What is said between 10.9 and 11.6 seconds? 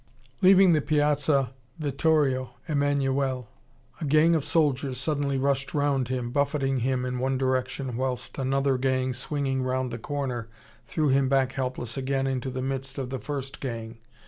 him back